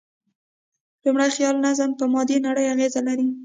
لومړی، 1.03 1.29
خیالي 1.35 1.59
نظم 1.65 1.89
په 1.99 2.05
مادي 2.13 2.37
نړۍ 2.47 2.65
اغېز 2.73 2.93
لري. 3.07 3.27